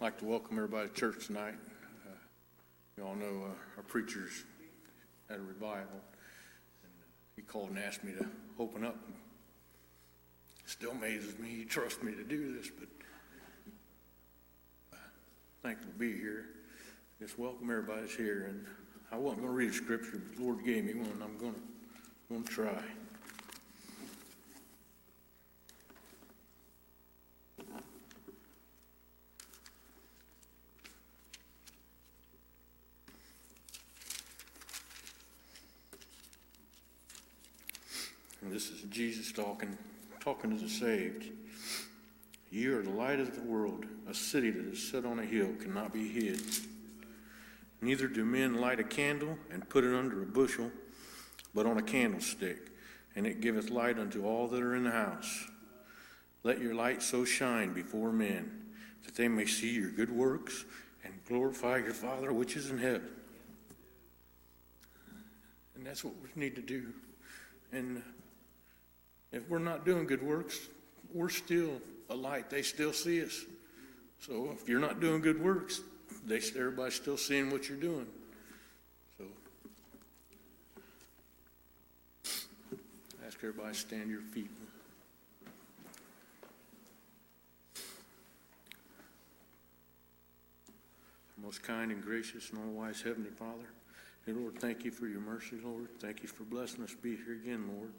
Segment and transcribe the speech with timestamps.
[0.00, 1.56] like to welcome everybody to church tonight.
[2.06, 2.14] Uh,
[2.96, 4.44] You all know uh, our preacher's
[5.28, 6.00] had a revival.
[6.82, 6.92] and
[7.36, 8.26] He called and asked me to
[8.58, 8.96] open up.
[10.64, 12.88] Still amazes me he trusts me to do this, but
[14.94, 14.96] uh,
[15.62, 16.46] thankful to be here.
[17.20, 18.46] Just welcome everybody that's here.
[18.48, 18.64] And
[19.12, 21.22] I wasn't going to read a scripture, but the Lord gave me one.
[21.22, 22.82] I'm going to try.
[38.42, 38.70] And this
[39.32, 39.76] talking,
[40.20, 41.26] talking to the saved.
[42.50, 43.86] You are the light of the world.
[44.08, 46.40] A city that is set on a hill cannot be hid.
[47.80, 50.70] Neither do men light a candle and put it under a bushel,
[51.54, 52.70] but on a candlestick,
[53.16, 55.46] and it giveth light unto all that are in the house.
[56.42, 58.50] Let your light so shine before men
[59.04, 60.64] that they may see your good works
[61.04, 63.08] and glorify your Father which is in heaven.
[65.74, 66.92] And that's what we need to do.
[67.72, 68.02] And
[69.32, 70.58] if we're not doing good works,
[71.12, 72.50] we're still a light.
[72.50, 73.44] They still see us.
[74.20, 75.80] So if you're not doing good works,
[76.26, 78.06] they everybody's still seeing what you're doing.
[79.18, 79.24] So
[83.26, 84.50] ask everybody to stand your feet.
[91.42, 93.64] Most kind and gracious and all wise Heavenly Father,
[94.26, 95.88] dear Lord, thank you for your mercy, Lord.
[95.98, 97.90] Thank you for blessing us to be here again, Lord.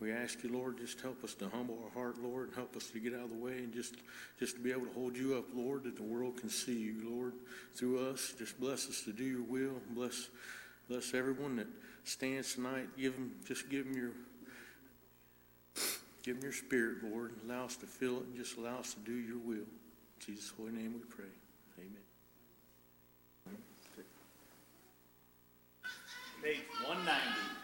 [0.00, 2.88] We ask you, Lord, just help us to humble our heart, Lord, and help us
[2.90, 3.96] to get out of the way and just,
[4.38, 7.02] just to be able to hold you up, Lord, that the world can see you,
[7.04, 7.34] Lord,
[7.74, 8.32] through us.
[8.38, 9.74] Just bless us to do your will.
[9.90, 10.30] Bless,
[10.88, 11.66] bless everyone that
[12.04, 12.88] stands tonight.
[12.98, 14.12] Give them, just give them your,
[16.22, 17.32] give them your spirit, Lord.
[17.32, 19.56] And allow us to feel it and just allow us to do your will.
[19.56, 19.66] In
[20.18, 21.26] Jesus' holy name we pray.
[21.78, 22.00] Amen.
[26.42, 26.56] Page
[26.86, 26.88] 190.
[26.88, 27.59] 190.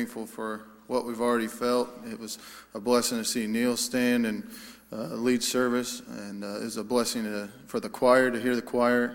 [0.00, 1.90] Thankful for what we've already felt.
[2.10, 2.38] It was
[2.72, 4.50] a blessing to see Neil stand and
[4.90, 8.62] uh, lead service, and uh, it's a blessing to, for the choir to hear the
[8.62, 9.14] choir.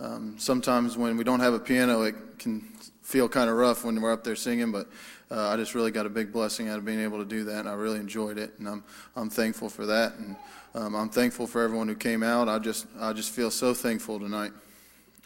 [0.00, 2.60] Um, sometimes when we don't have a piano, it can
[3.02, 4.86] feel kind of rough when we're up there singing, but
[5.32, 7.58] uh, I just really got a big blessing out of being able to do that,
[7.58, 8.84] and I really enjoyed it, and I'm
[9.16, 10.36] I'm thankful for that, and
[10.76, 12.48] um, I'm thankful for everyone who came out.
[12.48, 14.52] I just I just feel so thankful tonight.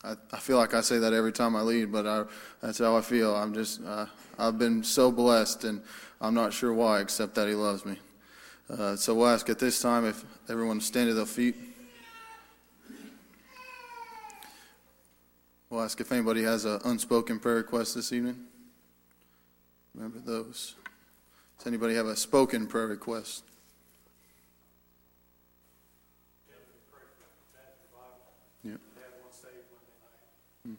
[0.04, 2.25] I, I feel like I say that every time I lead, but I,
[2.62, 3.35] that's how I feel.
[3.35, 4.07] I'm just, uh,
[4.38, 5.83] I've been so blessed, and
[6.21, 7.97] I'm not sure why, except that He loves me.
[8.71, 11.57] Uh, so we'll ask at this time if everyone stand to their feet.
[15.71, 18.38] We'll ask if anybody has an unspoken prayer request this evening.
[19.95, 20.76] Remember those.
[21.59, 23.42] Does anybody have a spoken prayer request?
[28.64, 28.80] Yep.
[29.00, 30.76] had one saved Monday night.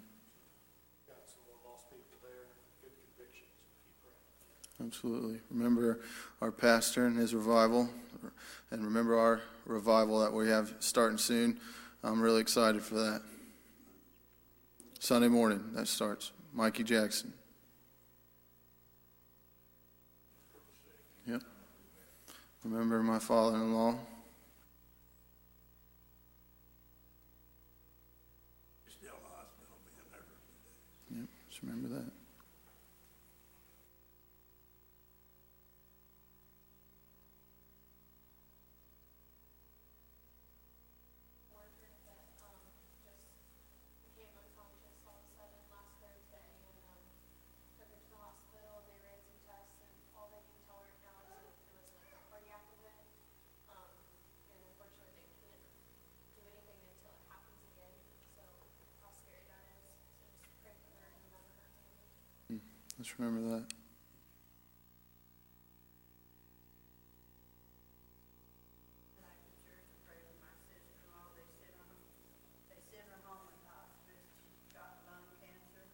[1.07, 2.53] Got some more lost people there,
[2.85, 3.49] good convictions,
[3.81, 4.19] keep praying.
[4.81, 5.39] Absolutely.
[5.51, 5.99] Remember
[6.41, 7.89] our pastor and his revival,
[8.71, 11.59] and remember our revival that we have starting soon.
[12.03, 13.21] I'm really excited for that.
[14.99, 16.31] Sunday morning, that starts.
[16.53, 17.33] Mikey Jackson.
[21.27, 21.41] Yep.
[22.63, 23.95] Remember my father in law.
[28.87, 31.19] Still in the hospital, being there.
[31.19, 31.27] Yep.
[31.49, 32.11] Just remember that.
[41.53, 42.59] worker that, um,
[43.03, 43.21] just
[44.03, 47.01] became unconscious all of a sudden last Thursday and, um,
[47.77, 51.01] took her to the hospital, they ran some tests and all they can tell right
[51.05, 53.05] now is that it was like a cardiac event.
[53.69, 53.91] Um,
[54.49, 55.65] and unfortunately they can't
[56.35, 57.95] do anything until it happens again,
[58.35, 58.43] so
[59.03, 59.93] how scary that is.
[60.17, 62.57] So just pray for her and remember her family.
[62.99, 63.63] Let's remember that.
[69.15, 71.95] And I could church and pray with my sister-in-law, they sent her,
[72.67, 74.19] they sent her home in hospice,
[74.51, 75.87] she got lung cancer,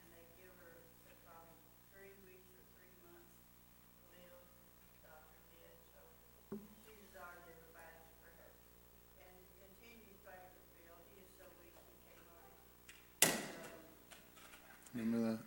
[0.00, 1.60] and they give her, said probably
[1.92, 3.28] three weeks or three months
[4.00, 4.40] to live,
[5.04, 6.00] doctor did, so
[6.56, 8.56] she desired everybody's prayer.
[9.20, 12.56] And continue to pray for Bill, he is so weak, he can't hardly,
[13.36, 13.36] um,
[14.96, 15.44] Remember that.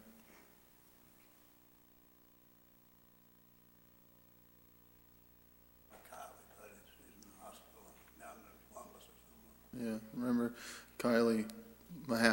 [6.12, 7.88] Kylie, but it's in the hospital,
[8.20, 9.56] down in Columbus or somewhere.
[9.80, 10.54] Yeah, remember
[11.00, 11.46] Kylie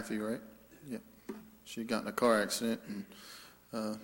[0.09, 0.40] Mahaffey, right?
[0.90, 1.03] Yep.
[1.64, 3.05] She got in a car accident and
[3.73, 3.94] uh,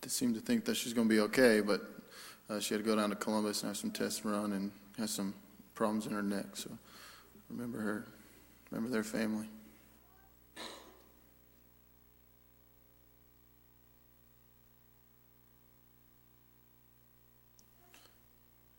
[0.00, 1.82] they seemed to think that she's going to be okay, but
[2.50, 5.10] uh, she had to go down to Columbus and have some tests run and has
[5.10, 5.34] some
[5.74, 6.46] problems in her neck.
[6.54, 6.70] So
[7.48, 8.06] remember her,
[8.70, 9.48] remember their family.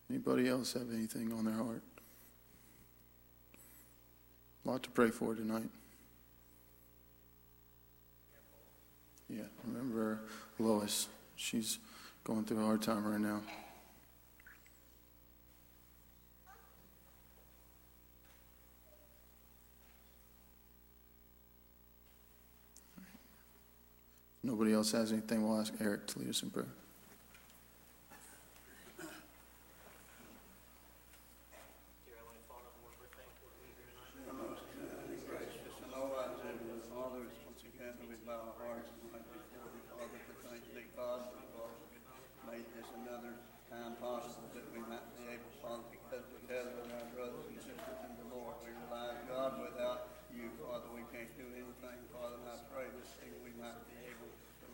[0.07, 1.81] Anybody else have anything on their heart?
[4.63, 5.69] A lot to pray for tonight.
[9.29, 10.19] Yeah, remember
[10.59, 11.07] Lois.
[11.35, 11.79] She's
[12.23, 13.41] going through a hard time right now.
[24.43, 26.69] Nobody else has anything, we'll ask Eric to lead us in prayer.
[32.05, 34.37] Dear Heavenly Father, Lord, we're thankful to be here tonight.
[34.37, 39.09] Most and gracious and all right, Heavenly Father, once again we bow our hearts and
[39.17, 41.97] like before you, Father, to thank thee, God, for you
[42.45, 43.33] made this another
[43.65, 47.57] time possible that we might be able, Father, to get together with our brothers and
[47.65, 48.61] sisters in the Lord.
[48.61, 53.09] We realize, God, without you, Father, we can't do anything, Father, and I pray this
[53.17, 54.65] thing we might be able to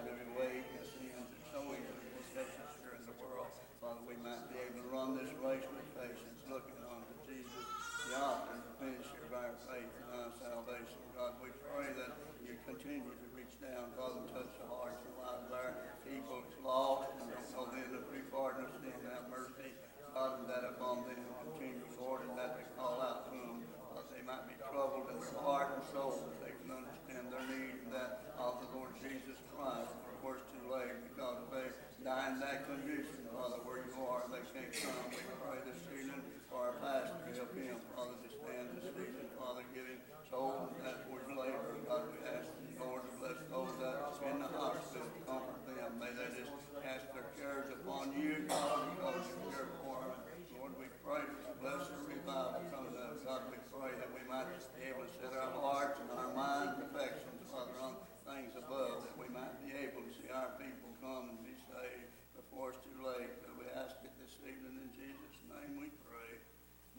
[0.00, 3.52] aside every weight and sins that so easily beset us here in the world.
[3.84, 7.64] Father, we might be able to run this race with patience, looking unto Jesus,
[8.08, 11.00] the author and the finisher of our faith and our salvation.
[11.12, 15.12] God, we pray that you continue to reach down, God, and touch the hearts and
[15.20, 15.72] lives of our
[16.08, 19.68] people lost and don't know them to be pardon us and have mercy.
[20.16, 24.08] God, and that upon them continue, Lord, and that they call out to them, that
[24.10, 27.84] they might be troubled in their heart and soul, that they can understand their need
[27.86, 29.94] and that of the Lord Jesus Christ.
[30.18, 31.68] For it's too late, because if they
[32.04, 35.00] die in that condition, Father, where you are, they can't come.
[35.08, 36.20] We pray this evening
[36.52, 39.96] for our pastor, to help him, Father, to stand this evening, Father, give him
[40.28, 41.72] soul that for his labor.
[41.88, 42.44] God, we ask
[42.76, 45.88] Lord, to bless those that are in the hospital, comfort them.
[45.96, 46.52] May they just
[46.84, 50.20] cast their cares upon you, God, because you care for them.
[50.60, 53.24] Lord, we pray that you bless the revival coming up.
[53.24, 56.76] God, we pray that we might be able to set our hearts and our minds,
[56.92, 61.32] affections, Father, on things above, that we might be able to see our people come
[61.32, 62.19] and be saved
[62.50, 63.30] before it's too late.
[63.42, 66.38] But we ask it this evening in Jesus' name we pray,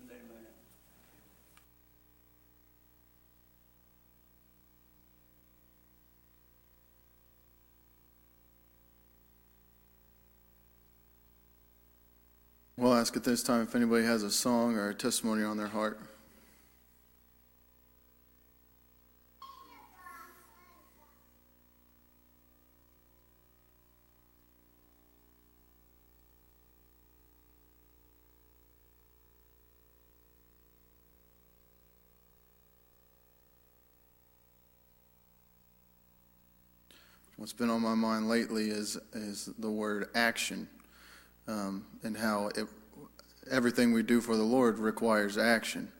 [0.02, 0.46] and amen.
[12.78, 15.68] We'll ask at this time if anybody has a song or a testimony on their
[15.68, 16.00] heart.
[37.41, 40.67] What's been on my mind lately is is the word action,
[41.47, 42.67] um, and how it,
[43.49, 45.91] everything we do for the Lord requires action.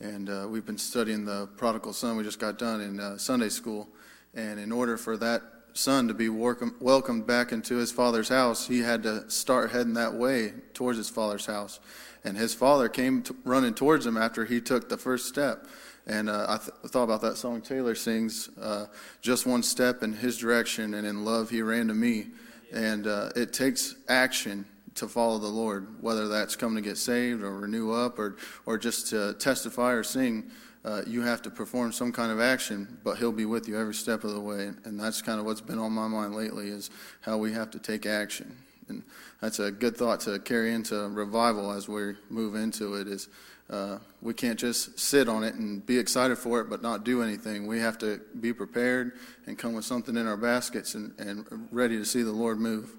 [0.00, 2.16] And uh, we've been studying the prodigal son.
[2.16, 3.86] We just got done in uh, Sunday school,
[4.34, 5.42] and in order for that
[5.74, 9.94] son to be welcome, welcomed back into his father's house, he had to start heading
[9.94, 11.78] that way towards his father's house.
[12.24, 15.68] And his father came to, running towards him after he took the first step.
[16.10, 18.86] And uh, I th- thought about that song Taylor sings, uh,
[19.22, 22.26] just one step in his direction, and in love he ran to me.
[22.72, 27.44] And uh, it takes action to follow the Lord, whether that's coming to get saved
[27.44, 30.50] or renew up or, or just to testify or sing.
[30.84, 33.94] Uh, you have to perform some kind of action, but He'll be with you every
[33.94, 34.72] step of the way.
[34.84, 37.78] And that's kind of what's been on my mind lately is how we have to
[37.78, 38.56] take action.
[38.88, 39.04] And
[39.40, 43.28] that's a good thought to carry into revival as we move into it is
[43.70, 47.22] uh, we can't just sit on it and be excited for it but not do
[47.22, 47.66] anything.
[47.66, 49.12] We have to be prepared
[49.46, 52.90] and come with something in our baskets and, and ready to see the Lord move.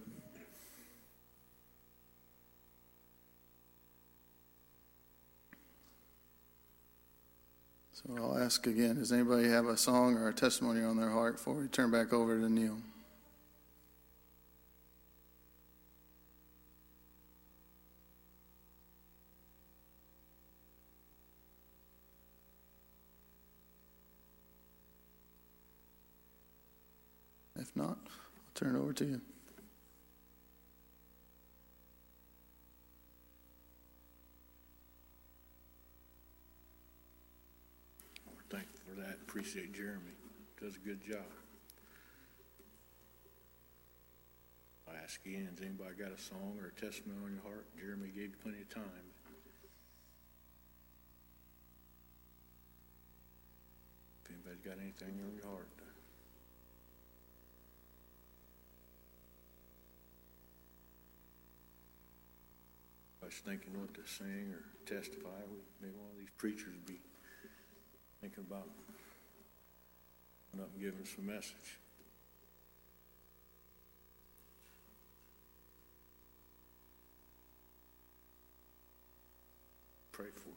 [7.91, 11.35] So I'll ask again does anybody have a song or a testimony on their heart
[11.35, 12.77] before we turn back over to Neil?
[27.71, 29.21] If not, I'll turn it over to you.
[38.27, 39.17] We're thankful for that.
[39.21, 40.11] Appreciate Jeremy.
[40.59, 41.23] Does a good job.
[44.89, 47.65] I ask again, has anybody got a song or a testimony on your heart?
[47.79, 48.83] Jeremy gave you plenty of time.
[54.25, 55.69] If anybody's got anything on your heart,
[63.21, 65.29] I was thinking what to sing or testify,
[65.79, 66.99] maybe one of these preachers be
[68.19, 68.67] thinking about
[70.53, 71.77] and giving us a message.
[80.11, 80.49] Pray for.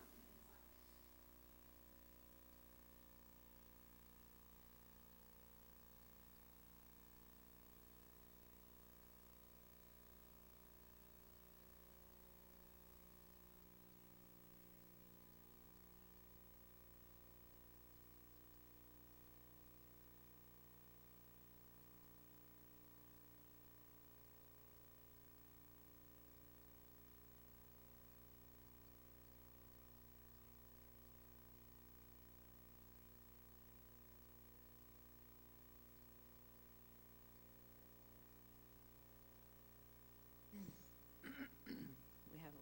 [42.32, 42.60] We haven't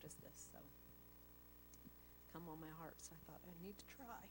[0.00, 0.58] really practiced this, so
[2.32, 4.28] come on my heart, so I thought I need to try.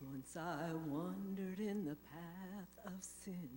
[0.00, 3.48] Once I wandered in the path of sin,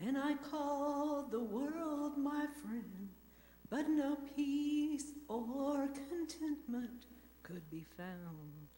[0.00, 3.10] and I called the world my friend,
[3.70, 7.06] but no peace or contentment
[7.42, 8.68] could be found.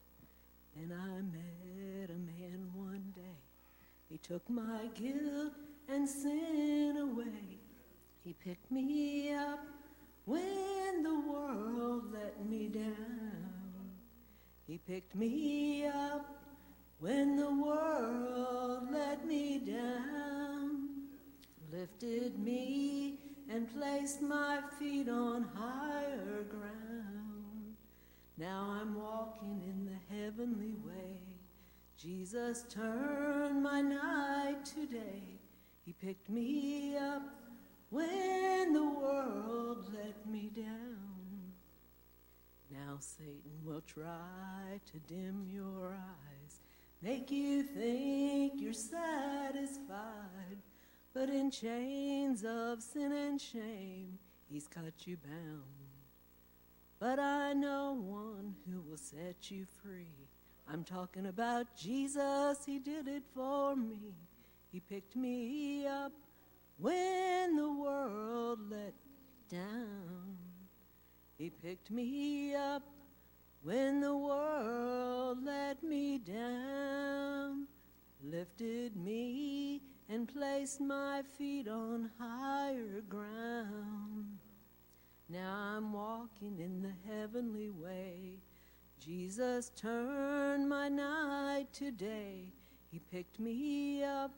[0.77, 3.43] And I met a man one day.
[4.09, 5.53] He took my guilt
[5.89, 7.59] and sin away.
[8.25, 9.61] He picked me up
[10.31, 12.93] when the world let me down.
[14.65, 16.25] He picked me up
[17.01, 20.89] when the world let me down.
[21.73, 23.19] Lifted me
[23.51, 27.75] and placed my feet on higher ground.
[28.39, 31.23] Now I'm walking in the heavenly way.
[31.97, 35.41] Jesus turned my night to day.
[35.85, 37.40] He picked me up
[37.91, 41.53] when the world let me down.
[42.71, 46.61] Now Satan will try to dim your eyes.
[47.03, 50.59] make you think you're satisfied.
[51.13, 55.65] But in chains of sin and shame, he's cut you bound.
[57.01, 60.29] But I know one who will set you free.
[60.73, 64.15] I'm talking about Jesus, he did it for me.
[64.71, 66.13] He picked me up
[66.81, 68.95] when the world let
[69.51, 70.37] down.
[71.37, 72.83] He picked me up
[73.63, 77.67] when the world let me down,
[78.25, 84.39] lifted me and placed my feet on higher ground.
[85.29, 88.41] Now I'm walking in the heavenly way.
[88.99, 92.53] Jesus turned my night to day.
[92.91, 94.33] He picked me up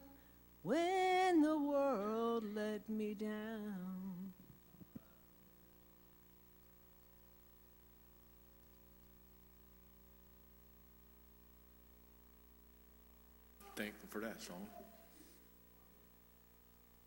[0.63, 4.33] when the world let me down.
[13.75, 14.67] Thankful for that song.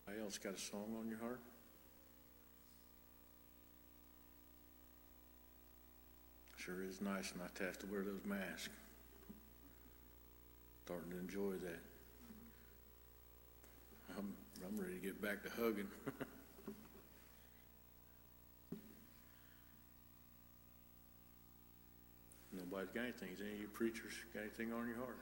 [0.08, 1.40] Anybody else got a song on your heart?
[6.58, 8.70] Sure is nice not to have to wear those masks.
[10.84, 11.95] Starting to enjoy that.
[14.18, 14.34] I'm,
[14.66, 15.88] I'm ready to get back to hugging.
[22.54, 23.30] Nobody's got anything.
[23.42, 25.18] Any of you preachers got anything on your heart?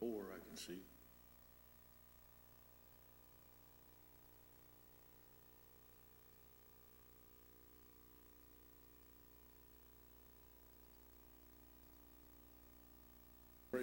[0.00, 0.80] Four I can see.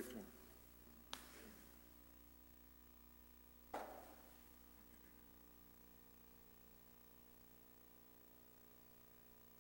[0.01, 0.25] Pray for 'em.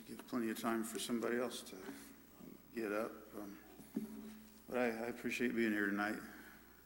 [0.07, 1.75] Give plenty of time for somebody else to
[2.73, 3.11] get up.
[3.37, 3.57] Um,
[4.69, 6.19] But I, I appreciate being here tonight.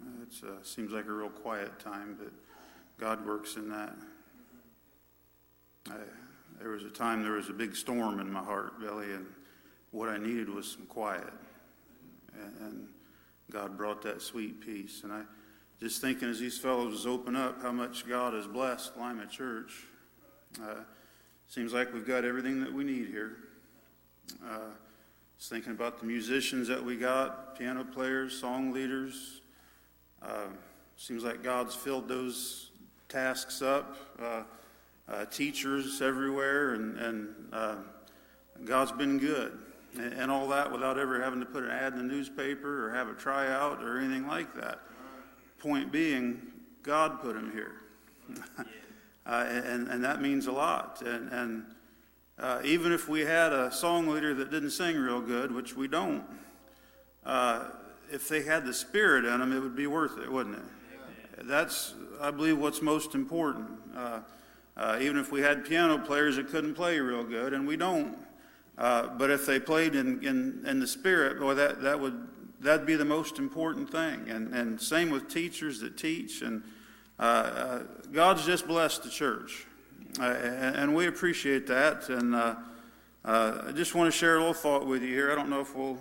[0.02, 2.32] Uh, It uh, seems like a real quiet time, but
[2.98, 3.96] God works in that.
[5.92, 5.98] I,
[6.60, 9.28] there was a time there was a big storm in my heart, Billy, and
[9.92, 11.34] what I needed was some quiet.
[12.34, 12.88] And, and
[13.52, 15.02] God brought that sweet peace.
[15.04, 15.22] And I
[15.80, 19.84] just thinking as these fellows open up how much God has blessed Lima Church.
[20.62, 20.82] Uh,
[21.48, 23.38] seems like we've got everything that we need here.
[24.46, 24.72] Uh,
[25.38, 29.42] just thinking about the musicians that we got, piano players, song leaders.
[30.22, 30.48] Uh,
[30.96, 32.72] seems like God's filled those
[33.10, 33.98] tasks up.
[34.22, 34.44] Uh,
[35.08, 37.76] uh, teachers everywhere, and, and uh,
[38.64, 39.58] God's been good.
[39.98, 43.10] And, all that without ever having to put an ad in the newspaper or have
[43.10, 44.80] a tryout or anything like that.
[45.60, 46.42] Point being,
[46.82, 47.74] God put him here.
[49.26, 51.02] uh, and, and that means a lot.
[51.06, 51.66] And, and
[52.40, 55.88] uh, even if we had a song leader that didn't sing real good, which we
[55.88, 56.24] don't,
[57.26, 57.66] uh,
[58.12, 60.64] if they had the spirit in them, it would be worth it, wouldn't it?
[61.48, 63.70] That's, I believe, what's most important.
[63.96, 64.20] Uh,
[64.76, 68.18] uh, even if we had piano players that couldn't play real good, and we don't,
[68.78, 72.28] uh, but if they played in, in, in the spirit, boy, that, that would
[72.64, 74.30] that'd be the most important thing.
[74.30, 76.42] And, and same with teachers that teach.
[76.42, 76.64] And
[77.20, 79.68] uh, uh, God's just blessed the church.
[80.20, 82.10] Uh, and, and we appreciate that.
[82.10, 82.56] And uh,
[83.26, 85.32] I just want to share a little thought with you here.
[85.32, 86.00] I don't know if we'll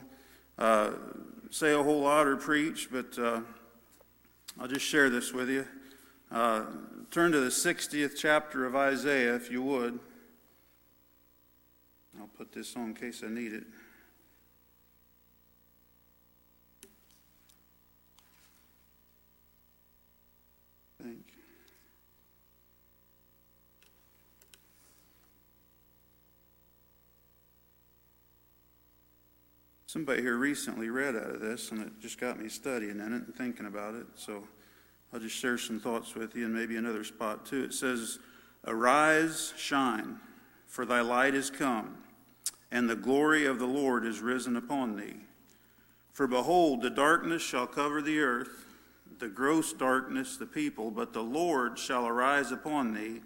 [1.50, 5.66] say a whole lot or preach, but I'll just share this with you.
[7.10, 9.98] Turn to the 60th chapter of Isaiah, if you would.
[12.20, 13.64] I'll put this on in case I need it.
[21.02, 21.42] Thank you.
[29.86, 33.26] Somebody here recently read out of this, and it just got me studying in it
[33.26, 34.06] and thinking about it.
[34.14, 34.44] So
[35.12, 37.64] I'll just share some thoughts with you and maybe another spot too.
[37.64, 38.18] It says,
[38.66, 40.18] Arise, shine,
[40.66, 41.98] for thy light is come,
[42.72, 45.16] and the glory of the Lord is risen upon thee.
[46.10, 48.64] For behold, the darkness shall cover the earth,
[49.18, 53.20] the gross darkness the people, but the Lord shall arise upon thee,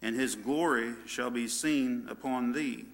[0.00, 2.86] and his glory shall be seen upon thee.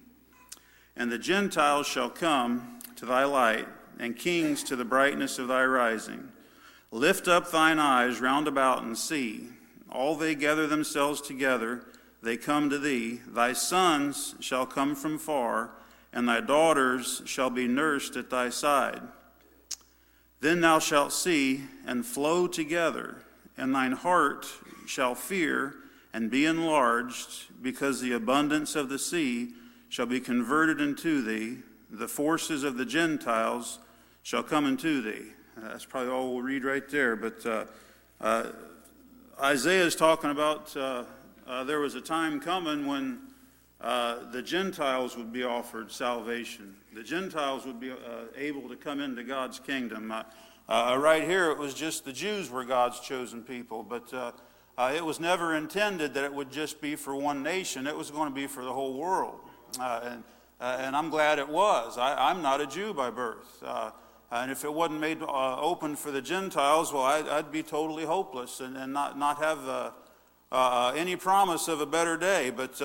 [0.97, 3.67] And the Gentiles shall come to thy light,
[3.99, 6.31] and kings to the brightness of thy rising.
[6.91, 9.49] Lift up thine eyes round about and see.
[9.91, 11.85] All they gather themselves together,
[12.23, 13.19] they come to thee.
[13.27, 15.71] Thy sons shall come from far,
[16.11, 19.01] and thy daughters shall be nursed at thy side.
[20.41, 23.17] Then thou shalt see and flow together,
[23.57, 24.47] and thine heart
[24.87, 25.75] shall fear,
[26.13, 29.49] and be enlarged, because the abundance of the sea
[29.89, 31.57] shall be converted into thee,
[31.91, 33.79] the forces of the Gentiles
[34.23, 35.31] shall come into thee.
[35.57, 37.65] Uh, that's probably all we'll read right there, but uh,
[38.21, 38.45] uh,
[39.41, 41.03] Isaiah is talking about uh,
[41.47, 43.19] uh, there was a time coming when
[43.81, 46.75] uh, the Gentiles would be offered salvation.
[46.93, 47.93] The Gentiles would be
[48.35, 50.13] able to come into God's kingdom.
[50.67, 54.13] right here, it was just the Jews were God's chosen people, but
[54.79, 58.11] uh, it was never intended that it would just be for one nation, it was
[58.11, 59.41] going to be for the whole world.
[59.77, 60.23] Uh, and,
[60.61, 61.97] uh, and I'm glad it was.
[61.97, 63.61] I, am not a Jew by birth.
[63.61, 63.91] Uh,
[64.31, 68.05] and if it wasn't made uh, open for the Gentiles, well, I'd, I'd be totally
[68.05, 69.93] hopeless and, and not, not have
[70.51, 72.49] uh, any promise of a better day.
[72.49, 72.81] But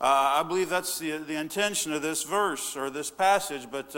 [0.00, 3.68] I believe that's the, the intention of this verse or this passage.
[3.70, 3.92] But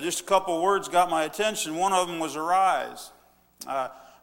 [0.00, 1.76] just a couple words got my attention.
[1.76, 3.10] One of them was arise.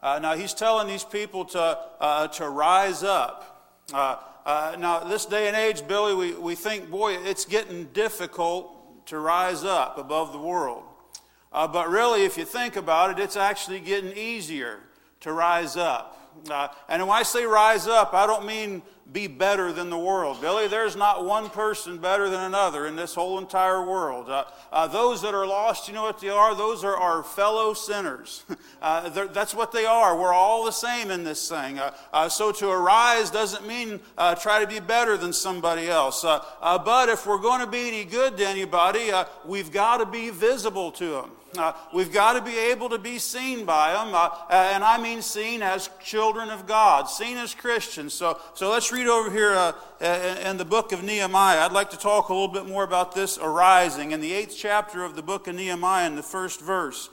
[0.00, 3.82] Uh, now, he's telling these people to, uh, to rise up.
[3.92, 4.16] Uh,
[4.46, 9.18] uh, now, this day and age, Billy, we, we think, boy, it's getting difficult to
[9.18, 10.84] rise up above the world.
[11.52, 14.80] Uh, but really, if you think about it, it's actually getting easier
[15.20, 16.27] to rise up.
[16.50, 20.40] Uh, and when I say rise up, I don't mean be better than the world.
[20.40, 24.28] Billy, there's not one person better than another in this whole entire world.
[24.28, 26.54] Uh, uh, those that are lost, you know what they are?
[26.54, 28.44] Those are our fellow sinners.
[28.80, 30.16] Uh, that's what they are.
[30.16, 31.80] We're all the same in this thing.
[31.80, 36.22] Uh, uh, so to arise doesn't mean uh, try to be better than somebody else.
[36.22, 39.10] but if we're going to be any good to anybody,
[39.44, 41.30] we've got to be visible to them.
[41.56, 45.22] Uh, we've got to be able to be seen by them, uh, and I mean
[45.22, 48.12] seen as children of God, seen as Christians.
[48.12, 49.72] So, so let's read over here uh,
[50.44, 51.60] in the book of Nehemiah.
[51.60, 54.12] I'd like to talk a little bit more about this arising.
[54.12, 57.08] In the eighth chapter of the book of Nehemiah, in the first verse,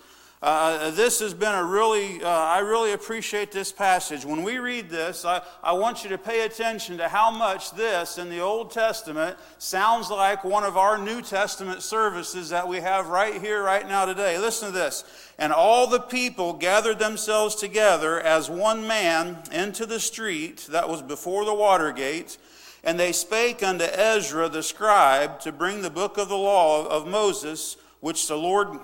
[0.45, 4.25] uh, this has been a really, uh, I really appreciate this passage.
[4.25, 8.19] When we read this, I, I want you to pay attention to how much this
[8.19, 13.07] in the Old Testament sounds like one of our New Testament services that we have
[13.07, 14.37] right here, right now, today.
[14.37, 15.03] Listen to this.
[15.39, 21.01] And all the people gathered themselves together as one man into the street that was
[21.01, 22.37] before the water gate.
[22.83, 27.07] And they spake unto Ezra the scribe to bring the book of the law of
[27.07, 28.77] Moses, which the Lord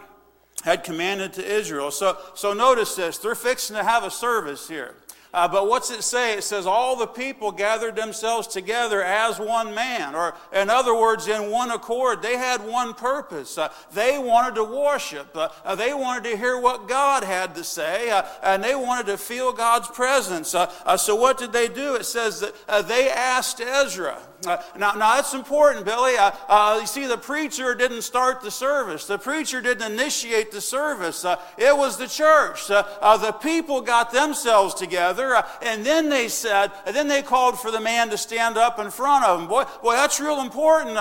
[0.63, 1.91] had commanded to Israel.
[1.91, 3.17] So, so notice this.
[3.17, 4.95] They're fixing to have a service here.
[5.33, 6.33] Uh, but what's it say?
[6.33, 11.27] It says, All the people gathered themselves together as one man, or in other words,
[11.27, 12.21] in one accord.
[12.21, 13.57] They had one purpose.
[13.57, 17.63] Uh, they wanted to worship, uh, uh they wanted to hear what God had to
[17.63, 20.53] say, uh, and they wanted to feel God's presence.
[20.53, 21.95] Uh, so, what did they do?
[21.95, 24.21] It says that they asked Ezra.
[24.45, 26.17] Uh, now, now, that's important, Billy.
[26.17, 29.05] Uh, uh, you see, the preacher didn't start the service.
[29.05, 31.23] The preacher didn't initiate the service.
[31.23, 32.71] Uh, it was the church.
[32.71, 37.59] Uh, uh, the people got themselves together, and then they said, and then they called
[37.59, 39.47] for the man to stand up in front of them.
[39.47, 40.97] Boy, boy that's real important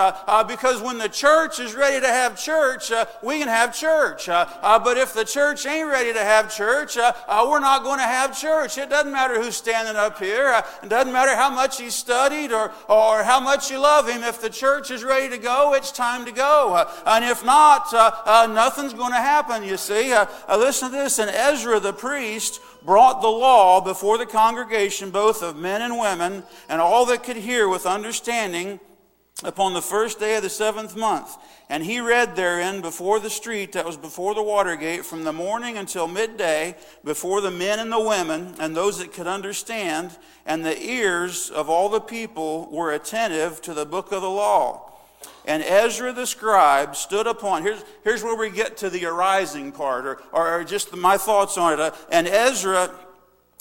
[0.46, 4.26] because when the church is ready to have church, we can have church.
[4.26, 8.76] but if the church ain't ready to have church, we're not going to have church.
[8.76, 10.62] It doesn't matter who's standing up here.
[10.82, 14.24] it doesn't matter how much he studied or, or how much you love Him.
[14.24, 16.74] If the church is ready to go, it's time to go.
[16.74, 20.12] Uh, and if not, uh, uh, nothing's going to happen, you see.
[20.12, 21.20] Uh, uh, listen to this.
[21.20, 26.42] And Ezra the priest brought the law before the congregation, both of men and women,
[26.68, 28.80] and all that could hear with understanding
[29.44, 31.36] upon the first day of the seventh month.
[31.70, 35.32] And he read therein before the street that was before the water gate from the
[35.32, 40.10] morning until midday before the men and the women and those that could understand.
[40.44, 44.90] And the ears of all the people were attentive to the book of the law.
[45.46, 50.06] And Ezra the scribe stood upon, here's, here's where we get to the arising part,
[50.06, 51.78] or, or just my thoughts on it.
[51.78, 52.90] Uh, and Ezra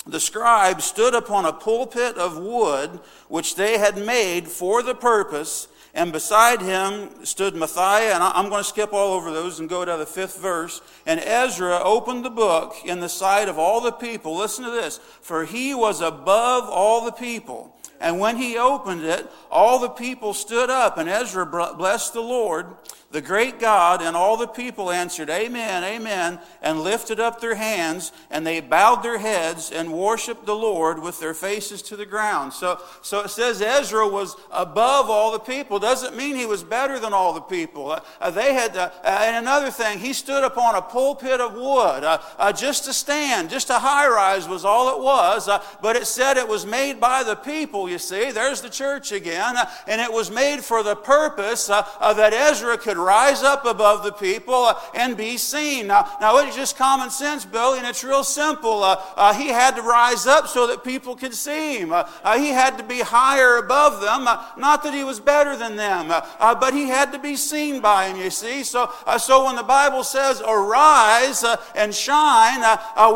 [0.08, 5.68] the scribe stood upon a pulpit of wood which they had made for the purpose
[5.94, 9.84] and beside him stood Mattithiah, and I'm going to skip all over those and go
[9.84, 10.82] to the fifth verse.
[11.06, 14.36] And Ezra opened the book in the sight of all the people.
[14.36, 15.00] Listen to this.
[15.22, 17.76] For he was above all the people.
[18.00, 22.68] And when he opened it, all the people stood up, and Ezra blessed the Lord
[23.12, 28.12] the great God and all the people answered, Amen, Amen, and lifted up their hands,
[28.30, 32.54] and they bowed their heads and worshiped the Lord with their faces to the ground.
[32.54, 35.80] So, so it says Ezra was above all the people.
[35.80, 37.92] Doesn't mean he was better than all the people.
[37.92, 42.04] Uh, uh they had, uh, and another thing, he stood upon a pulpit of wood,
[42.04, 45.48] uh, uh just a stand, just a high rise was all it was.
[45.48, 47.90] Uh, but it said it was made by the people.
[47.90, 48.32] you see.
[48.32, 49.58] There's the church again.
[49.58, 53.66] Uh, and it was made for the purpose uh, uh, that Ezra could rise up
[53.66, 55.88] above the people uh, and be seen.
[55.88, 58.84] Now, now, it's just common sense, Billy, and it's real simple.
[58.84, 61.92] Uh, uh, he had to rise up so that people could see him.
[61.92, 64.28] Uh, uh, he had to be higher above them.
[64.28, 68.08] Uh, not that he was better than them, but he had to be seen by
[68.08, 68.64] them, you see.
[68.64, 71.44] So, so when the Bible says, arise
[71.76, 72.62] and shine,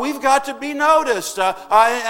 [0.00, 1.38] we've got to be noticed.
[1.38, 1.54] and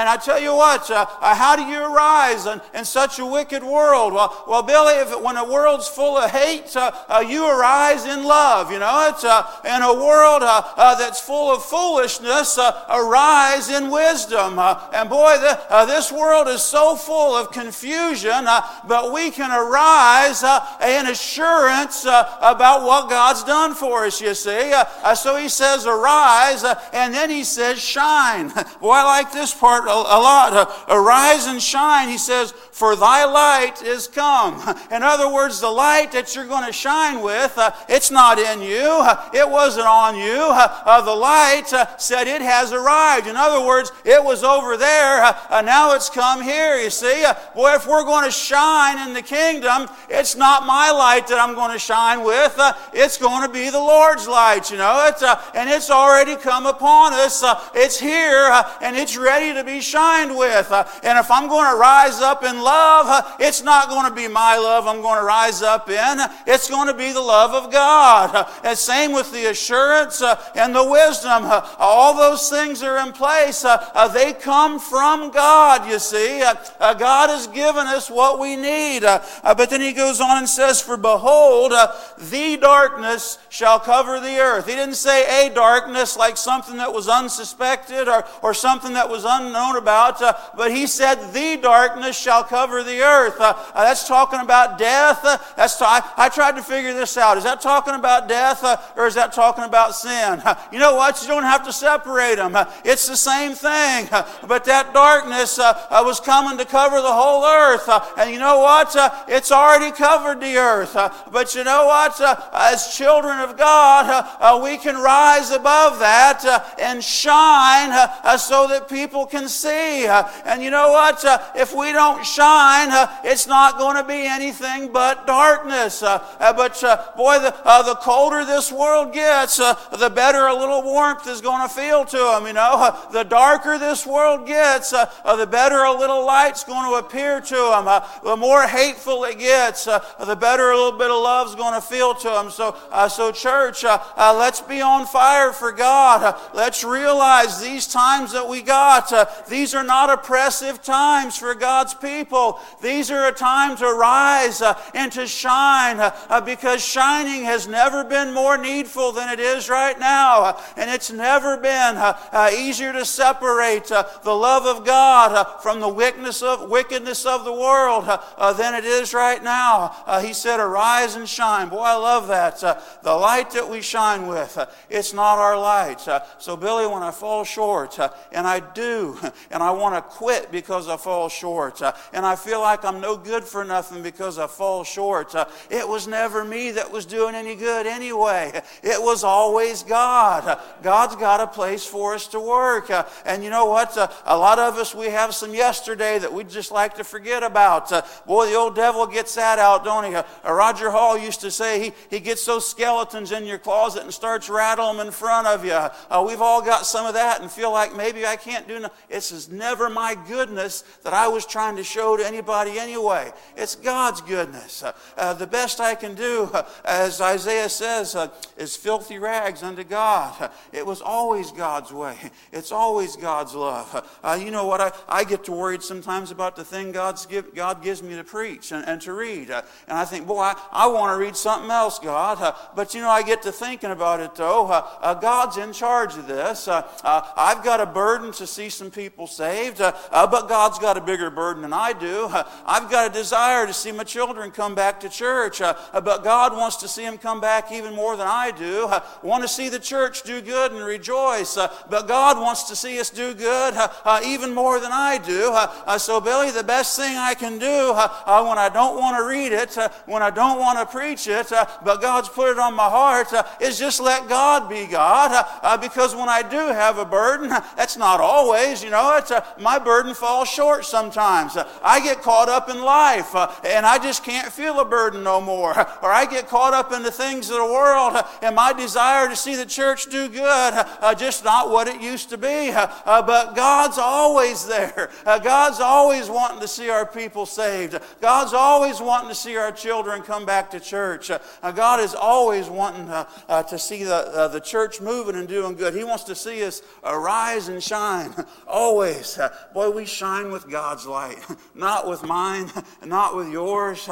[0.09, 4.12] I tell you what, how do you arise in, in such a wicked world?
[4.12, 8.25] Well, well Billy, if when a world's full of hate, uh, uh, you arise in
[8.25, 8.71] love.
[8.71, 13.71] You know, it's uh, in a world uh, uh, that's full of foolishness, uh, arise
[13.71, 14.59] in wisdom.
[14.59, 19.31] Uh, and boy, the, uh, this world is so full of confusion, uh, but we
[19.31, 20.43] can arise
[20.83, 24.73] in assurance about what God's done for us, you see.
[25.15, 28.49] so he says, arise, and then he says, shine.
[28.81, 30.87] Boy, I like this part a, a lot.
[30.89, 32.11] arise and shine.
[32.11, 34.55] He says, for thy light is come.
[34.91, 38.61] In other words, the light that you're going to shine with, uh, it's not in
[38.61, 38.89] you.
[39.01, 40.39] Uh, it wasn't on you.
[40.41, 43.27] Uh, uh the light uh, said it has arrived.
[43.27, 45.23] In other words, it was over there.
[45.23, 46.77] Uh, now it's come here.
[46.77, 47.25] You see,
[47.55, 51.55] boy, if we're going to shine in the kingdom, it's not my light that I'm
[51.55, 52.55] going to shine with.
[52.93, 54.71] it's going to be the Lord's light.
[54.71, 55.13] You know,
[55.55, 57.45] and it's already come upon us.
[57.75, 58.51] it's here
[58.81, 60.71] and it's ready to be shined with.
[60.73, 64.57] and if I'm going to rise up in love, it's not going to be my
[64.57, 66.19] love I'm going to rise up in.
[66.47, 68.49] It's going to be the love of God.
[68.64, 71.45] And same with the assurance uh, and the wisdom.
[71.45, 73.64] Uh, all those things are in place.
[73.64, 76.42] Uh, uh they come from God, you see.
[76.42, 79.03] Uh, uh, God has given us what we need.
[79.03, 81.72] But then he goes on and says, For behold,
[82.18, 84.66] the darkness shall cover the earth.
[84.66, 89.24] He didn't say a darkness like something that was unsuspected or, or something that was
[89.26, 90.20] unknown about,
[90.57, 93.38] but he said, The darkness shall cover the earth.
[93.38, 95.22] that's talking about death.
[95.57, 97.34] that's t- I, I tried to figure this out.
[97.37, 100.43] Is that talking about death uh, or is that talking about sin?
[100.72, 101.20] you know what?
[101.22, 102.57] You don't have to separate them.
[102.85, 104.09] it's the same thing.
[104.47, 107.89] but that darkness uh, uh, was coming to cover the whole earth.
[108.18, 108.95] and you know what?
[109.28, 110.95] it's already covered the earth.
[111.30, 112.20] but you know what?
[112.53, 116.45] as children of God, we can rise above that
[116.78, 117.91] and shine
[118.39, 120.07] so that people can see.
[120.07, 121.24] and you know what?
[121.55, 122.89] if we don't shine,
[123.24, 126.01] it's not going to be anything but darkness.
[126.01, 130.83] but uh, boy, the, uh, the colder this world gets, uh, the better a little
[130.83, 132.47] warmth is going to feel to them.
[132.47, 136.91] You know, the darker this world gets, uh, uh, the better a little light's going
[136.91, 137.89] to appear to them.
[137.89, 141.81] Uh, the more hateful it gets, the better a little bit of love's going to
[141.81, 142.51] feel to them.
[142.51, 142.77] So,
[143.09, 146.39] so church, let's be on fire for God.
[146.53, 149.12] let's realize these times that we got,
[149.49, 152.61] these are not oppressive times for God's people.
[152.83, 154.62] These are a time to rise
[154.95, 156.12] and to shine
[156.45, 160.57] because shining has never been more needful than it is right now.
[160.75, 165.59] And it's never been uh, uh, easier to separate uh, the love of God uh,
[165.59, 169.95] from the wickedness of, wickedness of the world uh, uh, than it is right now.
[170.23, 171.69] he said, Arise and shine.
[171.69, 172.61] Boy, I love that.
[173.03, 176.01] the light that we shine with, it's not our light.
[176.39, 177.99] so, Billy, when I fall short,
[178.33, 179.19] and I do,
[179.51, 181.83] and I want to quit because I fall short,
[182.15, 185.35] and I feel like I'm no good for nothing because I fall short,
[185.69, 188.53] it was never me that was doing any good anyway.
[188.82, 190.61] It was always God.
[190.80, 192.88] God's got a place for us to work.
[193.26, 193.97] And you know what?
[194.24, 197.90] A lot of us, we have some yesterday that we just like to forget about.
[198.26, 200.16] Boy, the old devil gets that out, don't he?
[200.49, 204.49] Roger Hall used to say he, he gets those skeletons in your closet and starts
[204.49, 205.72] rattling them in front of you.
[205.72, 208.88] Uh, we've all got some of that and feel like maybe I can't do no.
[209.11, 213.32] is never my goodness that I was trying to show to anybody anyway.
[213.57, 214.84] It's God's goodness.
[214.84, 216.53] Uh, uh, the best I can do
[216.85, 218.28] as Isaiah says, uh,
[218.59, 220.51] is filthy rags unto God.
[220.72, 222.16] It was always God's way.
[222.53, 224.09] It's always God's love.
[224.22, 224.80] Uh, you know what?
[224.80, 228.24] I, I get to worried sometimes about the thing God's give, God gives me to
[228.24, 229.51] preach and, and to read.
[229.51, 232.41] Uh, and I think, boy, I, I want to read something else, God.
[232.41, 234.66] Uh, but you know, I get to thinking about it though.
[234.66, 236.68] Uh, uh, God's in charge of this.
[236.68, 241.62] I've got a burden to see some people saved, but God's got a bigger burden
[241.62, 242.28] than I do.
[242.66, 246.74] I've got a desire to see my children come back to church, but God wants
[246.79, 248.87] to see him come back even more than I do.
[248.87, 252.77] I want to see the church do good and rejoice, uh, but God wants to
[252.77, 255.51] see us do good uh, uh, even more than I do.
[255.53, 259.25] Uh, uh, so, Billy, the best thing I can do when I don't want to
[259.25, 262.89] read it, when I don't want to preach it, but God's put it on my
[262.89, 263.29] heart,
[263.61, 265.81] is just let God be God.
[265.81, 270.14] because when I do have a burden, that's not always, you know, it's, my burden
[270.14, 271.57] falls short sometimes.
[271.57, 275.22] Uh, I get caught up in life uh, and I just can't feel a burden
[275.22, 275.79] no more.
[276.03, 279.37] Or I get caught up in the things of the world and my desire to
[279.37, 282.71] see the church do good, uh, just not what it used to be.
[282.73, 285.11] Uh, but God's always there.
[285.27, 287.99] Uh, God's always wanting to see our people saved.
[288.21, 291.31] God's always wanting to see our children come back to church.
[291.31, 295.75] Uh, uh, God is always wanting uh, to see the, the church moving and doing
[295.75, 295.95] good.
[295.95, 298.35] He wants to see us arise and shine.
[298.67, 299.39] Always.
[299.73, 301.39] Boy, we shine with God's light,
[301.75, 302.71] not with mine,
[303.05, 304.09] not with yours.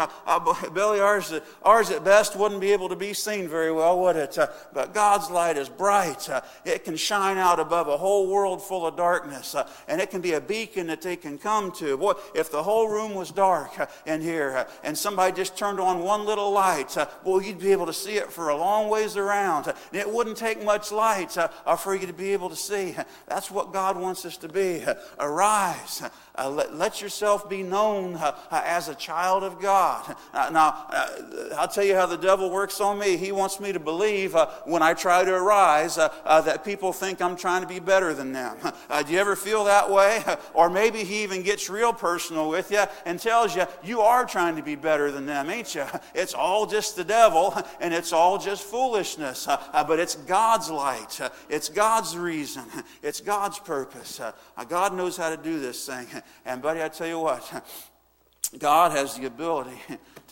[0.74, 1.32] Billy, ours,
[1.62, 4.36] ours at best wouldn't be able to be seen very well, would it?
[4.36, 6.28] Uh, but God's light is bright.
[6.28, 10.10] Uh, it can shine out above a whole world full of darkness, uh, and it
[10.10, 11.96] can be a beacon that they can come to.
[11.96, 15.78] Boy, if the whole room was dark uh, in here uh, and somebody just turned
[15.78, 18.88] on one little light, uh, boy, you'd be able to see it for a long
[18.88, 19.72] ways around.
[19.92, 21.36] It wouldn't take much light
[21.78, 22.96] for you to be able to see.
[23.28, 24.84] That's what God wants us to be.
[25.20, 26.02] Arise.
[26.38, 30.16] Uh, let, let yourself be known uh, uh, as a child of God.
[30.32, 33.18] Uh, now, uh, I'll tell you how the devil works on me.
[33.18, 37.36] He wants me to believe uh, when I try to arise that people think I'm
[37.36, 38.56] trying to be better than them.
[39.06, 40.22] Do you ever feel that way?
[40.54, 44.56] Or maybe he even gets real personal with you and tells you, you are trying
[44.56, 45.84] to be better than them, ain't you?
[46.14, 49.46] It's all just the devil and it's all just foolishness.
[49.46, 51.20] But it's God's light.
[51.48, 52.64] It's God's reason.
[53.02, 54.20] It's God's purpose.
[54.68, 56.06] God knows how to do this thing.
[56.44, 57.66] And, buddy, I tell you what,
[58.58, 59.78] God has the ability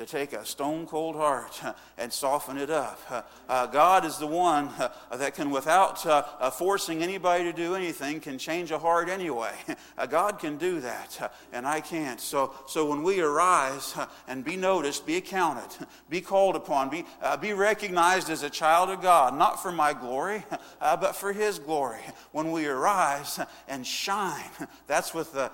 [0.00, 1.60] to take a stone cold heart
[1.98, 3.26] and soften it up.
[3.48, 7.74] Uh, God is the one uh, that can, without uh, uh, forcing anybody to do
[7.74, 9.52] anything, can change a heart anyway.
[9.98, 12.20] Uh, God can do that, uh, and I can't.
[12.20, 13.94] So, so when we arise
[14.28, 17.04] and be noticed, be accounted, be called upon, be,
[17.40, 20.44] be recognized as a child of God, not for my glory,
[20.80, 22.00] but for His glory.
[22.32, 23.38] When we arise
[23.68, 24.50] and shine,
[24.86, 25.50] that's with the,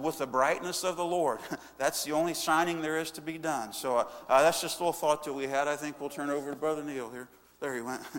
[0.00, 1.40] with the brightness of the Lord.
[1.78, 3.71] That's the only shining there is to be done.
[3.72, 5.66] So uh, uh, that's just a little thought that we had.
[5.68, 7.28] I think we'll turn over to Brother Neil here.
[7.60, 8.02] There he went.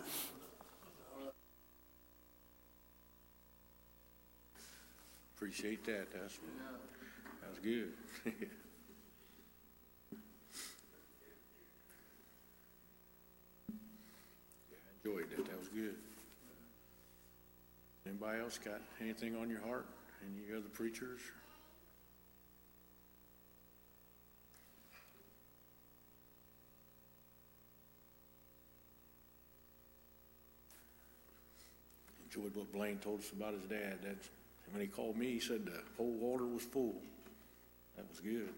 [5.36, 6.12] Appreciate that.
[6.12, 6.40] That's,
[7.42, 7.92] that's good.
[15.06, 15.46] Enjoyed that.
[15.46, 15.96] That was good.
[18.06, 19.86] Anybody else got anything on your heart?
[20.24, 21.20] Any other preachers?
[32.36, 34.00] Enjoyed what Blaine told us about his dad.
[34.04, 34.30] That's,
[34.72, 36.96] when he called me, he said the whole water was full.
[37.96, 38.50] That was good.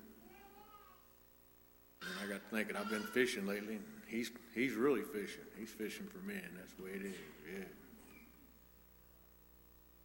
[2.02, 5.44] And I got thinking, I've been fishing lately, and he's, he's really fishing.
[5.58, 6.44] He's fishing for men.
[6.56, 7.16] That's the way it is,
[7.52, 7.66] yeah.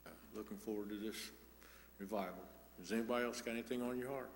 [0.06, 1.30] Uh, Looking forward to this
[1.98, 2.42] revival.
[2.80, 4.30] Does anybody else got anything on your heart?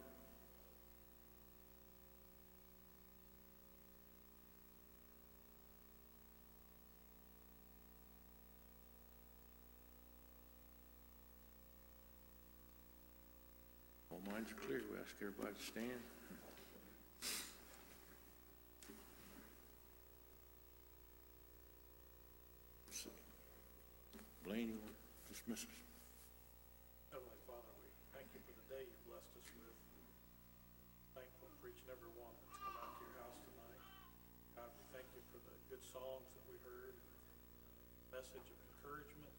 [14.26, 14.84] All minds are clear.
[14.92, 16.01] We ask everybody to stand.
[24.45, 24.76] Blaine,
[25.32, 25.72] dismiss us?
[27.09, 29.78] Heavenly Father, we thank you for the day you blessed us with.
[31.16, 33.80] Thankful for each and every one that's come out to your house tonight.
[34.53, 36.92] God, we thank you for the good songs that we heard,
[38.12, 39.32] message of encouragement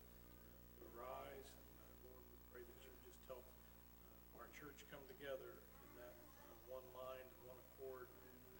[0.82, 1.54] to arise.
[1.54, 5.90] And, uh, Lord, we pray that you just help uh, our church come together in
[5.98, 8.06] that uh, one mind and one accord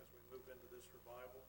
[0.02, 1.46] as we move into this revival.